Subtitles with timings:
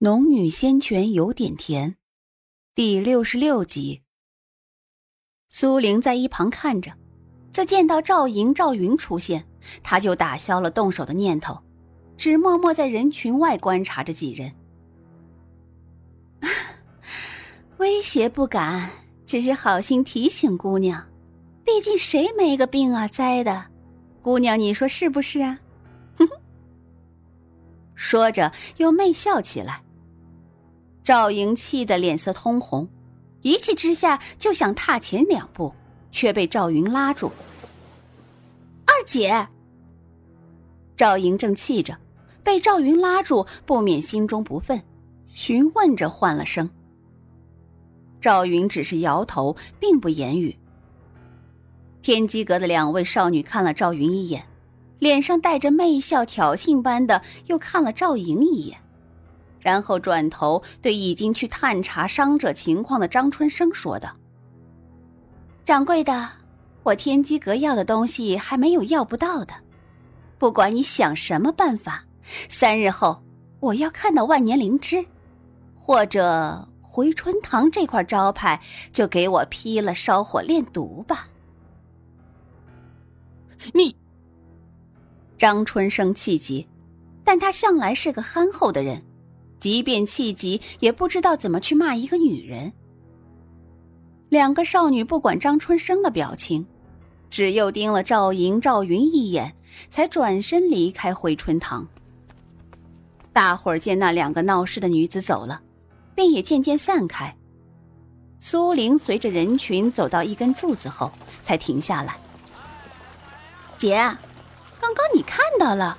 [0.00, 1.96] 农女仙泉有点甜，
[2.74, 4.02] 第六十六集。
[5.48, 6.92] 苏玲在一旁看着，
[7.50, 9.46] 自见到赵莹、赵云出现，
[9.82, 11.58] 她就打消了动手的念头，
[12.18, 14.52] 只默默在人群外观察着几人。
[17.78, 18.90] 威胁不敢，
[19.24, 21.08] 只是好心提醒姑娘，
[21.64, 23.68] 毕竟谁没个病啊灾的，
[24.20, 25.58] 姑娘你说是不是啊？
[26.18, 26.38] 哼哼，
[27.94, 29.84] 说着又媚笑起来。
[31.06, 32.88] 赵莹气得脸色通红，
[33.42, 35.72] 一气之下就想踏前两步，
[36.10, 37.30] 却被赵云拉住。
[38.84, 39.46] 二姐，
[40.96, 41.96] 赵莹正气着，
[42.42, 44.82] 被赵云拉住，不免心中不忿，
[45.32, 46.68] 询问着换了声。
[48.20, 50.58] 赵云只是摇头，并不言语。
[52.02, 54.44] 天机阁的两位少女看了赵云一眼，
[54.98, 58.80] 脸上带着媚笑，挑衅般的又看了赵莹一眼。
[59.60, 64.16] 然后转头对已经去探查伤者情况的张春生说道
[65.64, 66.30] ：“掌柜的，
[66.82, 69.54] 我天机阁要的东西还没有要不到的，
[70.38, 72.04] 不管你想什么办法，
[72.48, 73.22] 三日后
[73.60, 75.04] 我要看到万年灵芝，
[75.74, 78.60] 或者回春堂这块招牌
[78.92, 81.28] 就给我劈了，烧火炼毒吧。”
[83.74, 83.96] 你，
[85.36, 86.68] 张春生气急，
[87.24, 89.02] 但他向来是个憨厚的人。
[89.58, 92.72] 即便气急，也不知道怎么去骂一个女人。
[94.28, 96.66] 两个少女不管张春生的表情，
[97.30, 99.54] 只又盯了赵莹、赵云一眼，
[99.88, 101.86] 才转身离开回春堂。
[103.32, 105.60] 大伙儿见那两个闹事的女子走了，
[106.14, 107.34] 便也渐渐散开。
[108.38, 111.10] 苏玲随着人群走到一根柱子后，
[111.42, 112.18] 才停下来。
[113.78, 113.96] 姐，
[114.80, 115.96] 刚刚你看到了，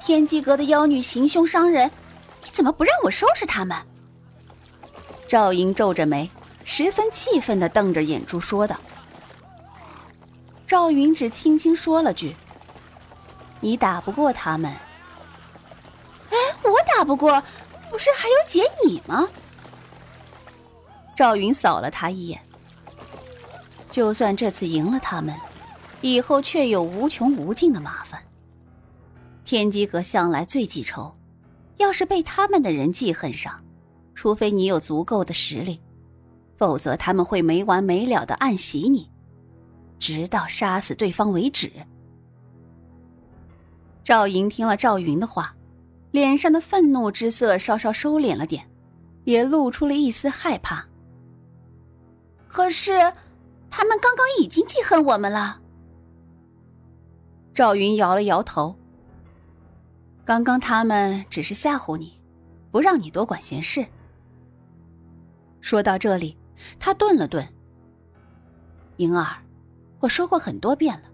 [0.00, 1.90] 天机阁的妖女行凶伤人。
[2.42, 3.76] 你怎么不让我收拾他们？
[5.28, 6.30] 赵英皱着眉，
[6.64, 8.76] 十分气愤的瞪着眼珠说道。
[10.66, 12.36] 赵云只轻轻说了句
[13.60, 14.72] ：“你打不过他们。”
[16.30, 17.42] 哎，我打不过，
[17.90, 19.28] 不是还有姐你吗？
[21.16, 22.40] 赵云扫了他一眼。
[23.90, 25.34] 就算这次赢了他们，
[26.00, 28.22] 以后却有无穷无尽的麻烦。
[29.44, 31.16] 天机阁向来最记仇。
[31.80, 33.58] 要是被他们的人记恨上，
[34.14, 35.80] 除非你有足够的实力，
[36.56, 39.10] 否则他们会没完没了的暗袭你，
[39.98, 41.72] 直到杀死对方为止。
[44.04, 45.56] 赵莹听了赵云的话，
[46.10, 48.62] 脸上的愤怒之色稍稍收敛了点，
[49.24, 50.86] 也露出了一丝害怕。
[52.46, 52.92] 可是，
[53.70, 55.58] 他们刚刚已经记恨我们了。
[57.54, 58.76] 赵云摇了摇头。
[60.30, 62.16] 刚刚他们只是吓唬你，
[62.70, 63.84] 不让你多管闲事。
[65.60, 66.38] 说到这里，
[66.78, 67.44] 他顿了顿。
[68.98, 69.38] 莹儿，
[69.98, 71.08] 我说过很多遍了，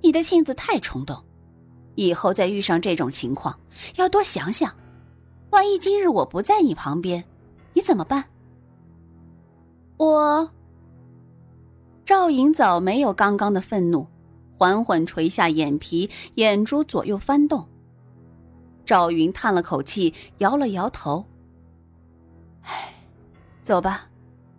[0.00, 1.22] 你的性子太冲动，
[1.94, 3.54] 以后再遇上这种情况，
[3.96, 4.74] 要多想想。
[5.50, 7.22] 万一今日我不在你旁边，
[7.74, 8.24] 你怎么办？
[9.98, 10.50] 我。
[12.06, 14.06] 赵莹早没有刚刚的愤怒，
[14.56, 17.68] 缓缓垂下眼皮，眼珠左右翻动。
[18.84, 21.24] 赵云叹了口气，摇了摇头。
[22.62, 22.94] 唉，
[23.62, 24.08] 走吧，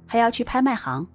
[0.05, 1.07] 还要去拍卖行。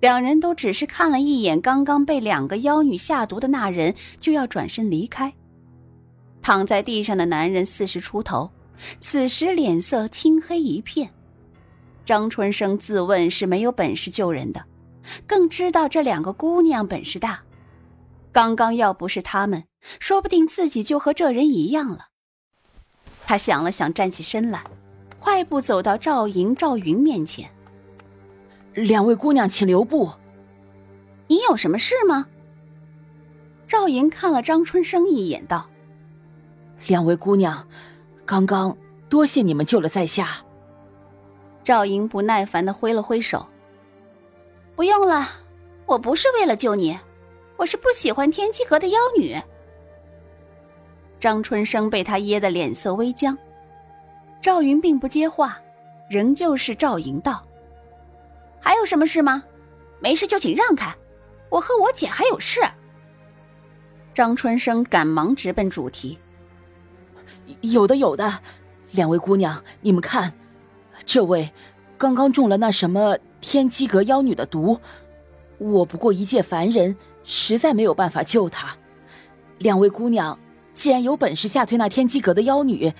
[0.00, 5.32] 两人都只是看了一眼刚刚被两个妖女下毒的那人，就要转身离开。
[6.40, 8.50] 躺在地上的男人四十出头，
[9.00, 11.10] 此时脸色青黑一片。
[12.04, 14.64] 张春生自问是没有本事救人的，
[15.26, 17.42] 更知道这两个姑娘本事大。
[18.32, 19.64] 刚刚要不是他们，
[19.98, 22.08] 说不定自己就和这人一样了。
[23.26, 24.64] 他想了想，站起身来，
[25.18, 27.50] 快步走到赵莹、赵云面前。
[28.74, 30.12] 两位姑娘，请留步。
[31.26, 32.26] 你有什么事吗？
[33.66, 35.68] 赵莹看了张春生一眼，道
[36.86, 37.66] ：“两位姑娘，
[38.24, 38.76] 刚刚
[39.08, 40.44] 多谢你们救了在下。”
[41.64, 43.46] 赵莹不耐烦的挥了挥手
[44.74, 45.28] ：“不用了，
[45.84, 46.98] 我不是为了救你。”
[47.58, 49.36] 我是不喜欢天机阁的妖女。
[51.20, 53.36] 张春生被他噎得脸色微僵，
[54.40, 55.58] 赵云并不接话，
[56.08, 57.44] 仍旧是赵莹道
[58.62, 59.42] ：“还有什么事吗？
[59.98, 60.94] 没事就请让开，
[61.50, 62.60] 我和我姐还有事。”
[64.14, 66.16] 张春生赶忙直奔主题
[67.62, 68.40] ：“有的，有的，
[68.92, 70.32] 两位姑娘，你们看，
[71.04, 71.50] 这位
[71.96, 74.80] 刚刚中了那什么天机阁妖女的毒，
[75.58, 76.96] 我不过一介凡人。”
[77.30, 78.74] 实在没有办法救他，
[79.58, 80.38] 两位姑娘，
[80.72, 82.90] 既然有本事吓退那天机阁的妖女，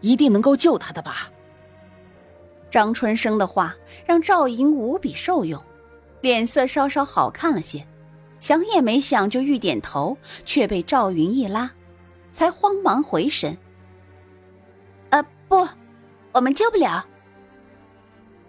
[0.00, 1.32] 一定能够救他的吧？
[2.70, 3.74] 张春生的话
[4.06, 5.60] 让赵莹无比受用，
[6.20, 7.84] 脸色稍稍好看了些，
[8.38, 11.72] 想也没想就欲点头，却被赵云一拉，
[12.30, 13.58] 才慌忙回神。
[15.10, 15.66] 呃，不，
[16.30, 17.04] 我们救不了。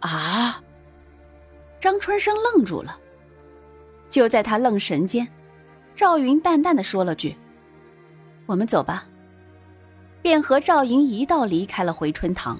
[0.02, 0.62] 啊！
[1.80, 3.00] 张春生愣住了。
[4.14, 5.28] 就在他愣神间，
[5.96, 7.36] 赵云淡淡的说了句
[8.46, 9.08] ：“我们走吧。”
[10.22, 12.56] 便和赵莹一道离开了回春堂。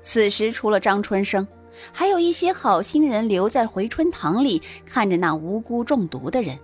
[0.00, 1.46] 此时，除了张春生，
[1.92, 6.58] 还有一些好心人留在回春堂里，看着那无辜中毒的人。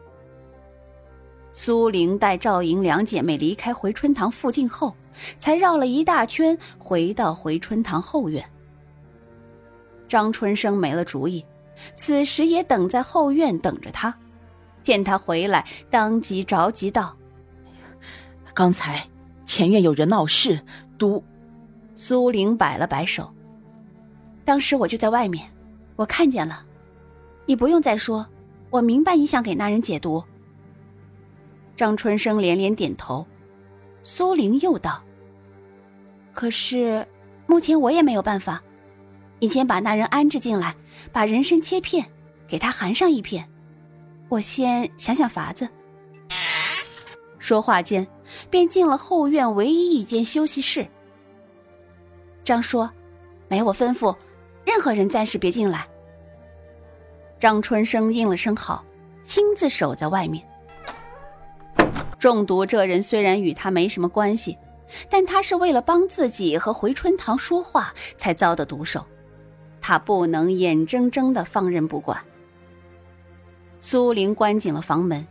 [1.53, 4.97] 苏玲带赵莹两姐妹离开回春堂附近后，
[5.39, 8.43] 才绕了一大圈回到回春堂后院。
[10.09, 11.45] 张春生没了主意，
[11.95, 14.15] 此时也等在后院等着他。
[14.83, 17.17] 见他回来，当即着急道
[18.55, 19.07] ：“刚才
[19.45, 20.61] 前院有人闹事，
[20.97, 21.23] 毒。”
[21.95, 23.33] 苏玲摆了摆手
[24.47, 25.51] ：“当时我就在外面，
[25.97, 26.65] 我看见了。
[27.45, 28.27] 你不用再说，
[28.71, 30.23] 我明白你想给那人解毒。”
[31.77, 33.27] 张春生连连点头。
[34.05, 35.03] 苏玲又道
[36.33, 37.07] ：“可是，
[37.47, 38.63] 目前我也没有办法。
[39.41, 40.75] 你先把那人安置进来，
[41.13, 42.07] 把人参切片，
[42.47, 43.49] 给他含上一片。
[44.29, 45.69] 我先想想法子。”
[47.39, 48.07] 说话间，
[48.51, 50.87] 便进了后院唯一一间休息室。
[52.45, 52.91] 张说
[53.49, 54.15] ：“没我吩咐，
[54.65, 55.87] 任何人暂时别进来。”
[57.41, 58.85] 张春生应了声好，
[59.23, 60.45] 亲自守在外面。
[62.19, 64.59] 中毒这人虽然与他没什么关系，
[65.09, 69.07] 但他是为了帮自己和回春堂说话才遭的毒手，
[69.89, 72.23] 他不能眼睁睁的放任不管。
[73.81, 75.27] 苏玲关紧了房门，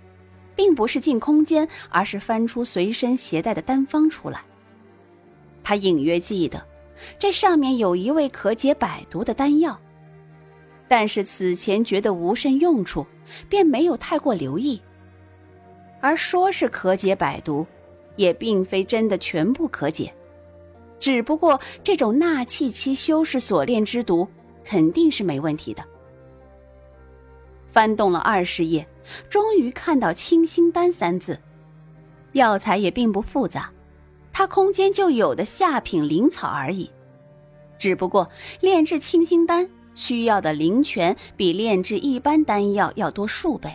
[0.55, 4.41] 并不是进空间，而是翻出随身携带的单方出来。
[5.63, 6.65] 他隐约记得。
[7.19, 9.79] 这上面有一味可解百毒的丹药，
[10.87, 13.05] 但是此前觉得无甚用处，
[13.47, 14.81] 便没有太过留意。
[16.01, 17.67] 而说是可解百毒，
[18.15, 20.11] 也并非真的全部可解，
[20.99, 24.27] 只不过这种纳气期修士所炼之毒，
[24.67, 25.81] 肯定是没问题的。
[27.71, 28.85] 翻动了二十页，
[29.29, 31.39] 终于看到“清心丹”三字，
[32.33, 33.71] 药材也并不复杂。
[34.33, 36.91] 他空间就有的下品灵草而已，
[37.79, 38.29] 只不过
[38.59, 43.71] 炼制清心丹需要的灵泉比炼制一般丹药要多数倍。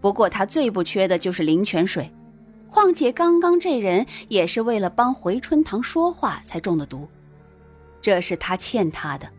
[0.00, 2.10] 不过他最不缺的就是灵泉水，
[2.70, 7.06] 况且刚刚这人也是为了帮回春堂说话才中的毒，
[8.00, 9.30] 这是他欠他的，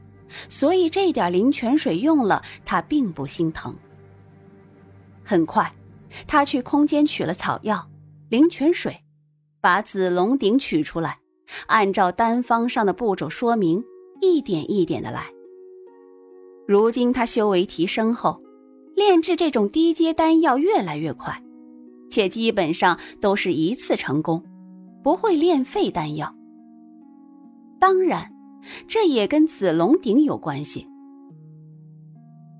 [0.49, 3.75] 所以这点灵泉水用了他并不心疼。
[5.23, 5.73] 很快，
[6.27, 7.87] 他去空间取了草药、
[8.29, 9.01] 灵泉水。
[9.61, 11.17] 把紫龙鼎取出来，
[11.65, 13.83] 按照丹方上的步骤说明，
[14.21, 15.25] 一点一点的来。
[16.67, 18.39] 如今他修为提升后，
[18.95, 21.41] 炼制这种低阶丹药越来越快，
[22.11, 24.45] 且基本上都是一次成功，
[25.03, 26.35] 不会炼废丹药。
[27.79, 28.31] 当然，
[28.87, 30.87] 这也跟紫龙鼎有关系。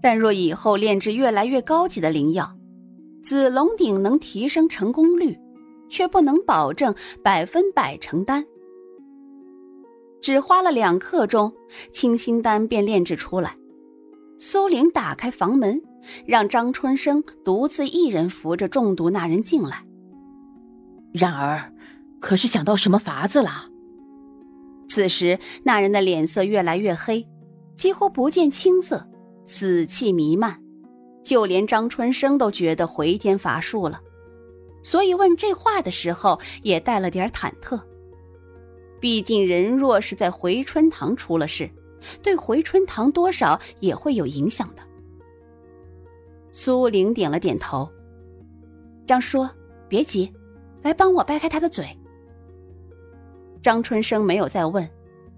[0.02, 2.56] 但若以后炼制越来越高级的灵药，
[3.24, 5.38] 紫龙鼎能提升成功率。
[5.90, 6.94] 却不能保证
[7.24, 8.44] 百分百成丹。
[10.22, 11.54] 只花了两刻钟，
[11.92, 13.56] 清心丹便炼制出来。
[14.40, 15.82] 苏玲打开房门，
[16.26, 19.86] 让张春生独自一人扶着中毒那人进来。
[21.14, 21.72] 然而，
[22.20, 23.70] 可是想到什么法子了？
[24.88, 27.28] 此时，那人的脸色越来越黑，
[27.76, 29.08] 几乎不见青色，
[29.46, 30.62] 死气弥漫，
[31.24, 34.02] 就连张春生都觉得回天乏术了。
[34.84, 37.82] 所以问这话的时候也带了点忐忑。
[39.00, 41.70] 毕竟人若是在回春堂出了事，
[42.22, 44.82] 对回春堂多少也会有影响的。
[46.52, 47.90] 苏玲点了点头。
[49.06, 49.48] 张叔，
[49.90, 50.32] 别急，
[50.82, 51.86] 来帮我掰开他的嘴。
[53.66, 54.88] 张春生没有再问，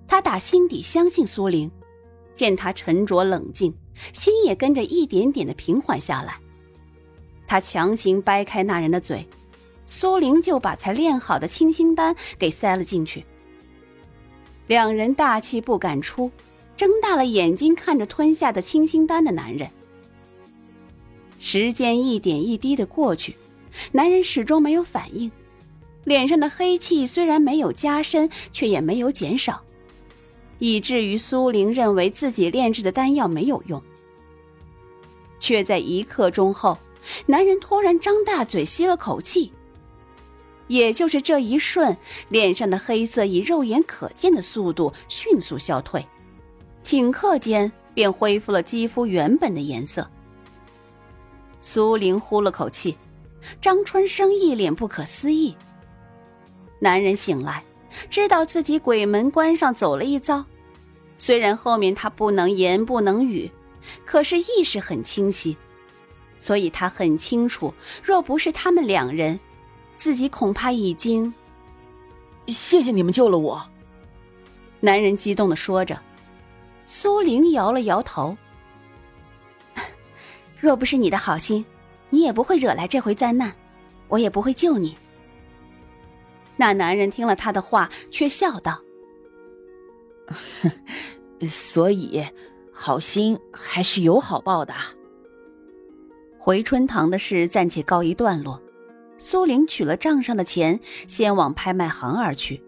[0.06, 1.72] 他打心底相信苏玲，
[2.34, 3.74] 见他沉着冷静，
[4.12, 6.38] 心也跟着一点点的平缓下来。
[7.48, 9.26] 他强行掰开那人的嘴。
[9.86, 13.24] 苏玲就把才炼好的清心丹给塞了进去。
[14.68, 16.30] 两人大气不敢出，
[16.76, 19.70] 睁大了眼睛看着吞下的清心丹的男人。
[21.40, 23.38] 时间一点一滴的过去，
[23.94, 25.32] 男人始终没有反应，
[26.08, 29.62] 脸上的黑气虽然没有加深，却也没有减少，
[30.58, 33.84] 以至于苏玲认为自己炼制的丹药没有用。
[35.42, 36.78] 却在一刻钟后，
[37.26, 39.52] 男人突然张大嘴吸了口气。
[40.68, 41.98] 也就是这一瞬，
[42.30, 46.06] 脸上的黑色以肉眼可见的速度迅速消退，
[46.82, 50.10] 顷刻间便恢复了肌肤原本的颜色。
[51.62, 52.96] 苏玲呼了口气，
[53.60, 55.54] 张春生一脸不可思议。
[56.80, 57.64] 男人醒来，
[58.10, 60.46] 知道自己鬼门关上走了一遭，
[61.18, 63.52] 虽然后面他不能言不能语，
[64.06, 65.58] 可是意识很清晰，
[66.38, 69.40] 所以他很清楚，若不是他们两人。
[69.96, 71.34] 自己恐怕已经。
[72.46, 73.68] 谢谢你们救了我。
[74.80, 76.00] 男人激动的说着，
[76.86, 78.38] 苏玲摇了摇头。
[80.60, 81.66] 若不是你的好心，
[82.12, 83.52] 你也不会惹来这回灾难，
[84.08, 84.96] 我也不会救你。
[86.58, 88.82] 那男人听了他的话，却笑道
[91.48, 92.26] ：“所以，
[92.74, 94.74] 好心还是有好报的。”
[96.38, 98.62] 回春堂的事暂且告一段落。
[99.20, 102.64] 苏玲取了账上的钱，先往拍卖行而去，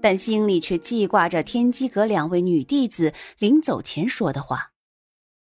[0.00, 4.67] 但心里却记挂着天机阁两位女弟子临走前说的话。